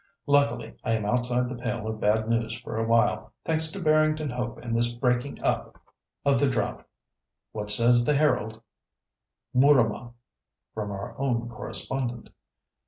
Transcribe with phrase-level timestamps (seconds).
[0.25, 4.31] Luckily, I am outside the pale of bad news for a while, thanks to Barrington
[4.31, 5.79] Hope and this breaking up
[6.25, 6.87] of the drought.
[7.51, 8.63] What says the Herald?
[9.53, 10.09] "MOORAMAH.
[10.73, 12.31] "(From our Own Correspondent.)